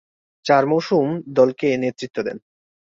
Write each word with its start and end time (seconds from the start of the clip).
চার 0.45 0.63
মৌসুম 0.65 1.07
দলকে 1.33 1.67
নেতৃত্ব 1.77 2.17
দেন। 2.23 2.37